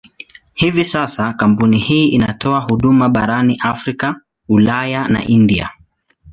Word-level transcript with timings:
Hivi 0.53 0.85
sasa 0.85 1.33
kampuni 1.33 1.79
hii 1.79 2.07
inatoa 2.07 2.59
huduma 2.59 3.09
barani 3.09 3.57
Afrika, 3.63 4.21
Ulaya 4.49 5.07
na 5.07 5.25
India. 5.27 5.69